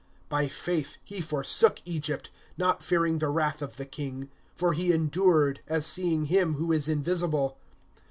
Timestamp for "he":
1.05-1.21, 4.73-4.91